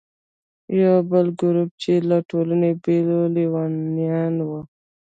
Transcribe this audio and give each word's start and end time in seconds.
یو 0.81 0.95
بل 1.11 1.27
ګروپ 1.41 1.69
چې 1.81 1.93
له 2.09 2.17
ټولنې 2.29 2.69
بېل 2.83 3.07
و، 3.15 3.19
لیونیان 3.35 4.35
وو. 4.47 4.59